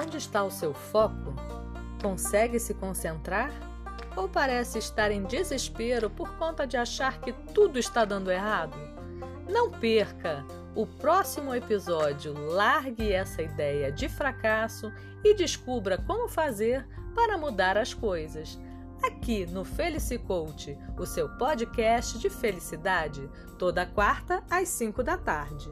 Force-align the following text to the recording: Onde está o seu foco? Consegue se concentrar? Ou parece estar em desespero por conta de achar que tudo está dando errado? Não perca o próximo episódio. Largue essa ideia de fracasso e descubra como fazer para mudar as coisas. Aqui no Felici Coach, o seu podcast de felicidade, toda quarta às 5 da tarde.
Onde 0.00 0.16
está 0.16 0.42
o 0.42 0.50
seu 0.50 0.72
foco? 0.72 1.34
Consegue 2.00 2.58
se 2.58 2.72
concentrar? 2.72 3.50
Ou 4.16 4.26
parece 4.28 4.78
estar 4.78 5.10
em 5.10 5.24
desespero 5.24 6.08
por 6.08 6.36
conta 6.36 6.66
de 6.66 6.78
achar 6.78 7.20
que 7.20 7.32
tudo 7.32 7.78
está 7.78 8.06
dando 8.06 8.30
errado? 8.30 8.78
Não 9.46 9.70
perca 9.70 10.44
o 10.74 10.86
próximo 10.86 11.54
episódio. 11.54 12.32
Largue 12.32 13.12
essa 13.12 13.42
ideia 13.42 13.92
de 13.92 14.08
fracasso 14.08 14.90
e 15.22 15.34
descubra 15.34 15.98
como 15.98 16.28
fazer 16.28 16.88
para 17.14 17.36
mudar 17.36 17.76
as 17.76 17.92
coisas. 17.92 18.58
Aqui 19.02 19.44
no 19.44 19.64
Felici 19.64 20.18
Coach, 20.18 20.78
o 20.98 21.04
seu 21.04 21.28
podcast 21.36 22.18
de 22.18 22.30
felicidade, 22.30 23.28
toda 23.58 23.84
quarta 23.84 24.42
às 24.48 24.68
5 24.68 25.02
da 25.02 25.18
tarde. 25.18 25.70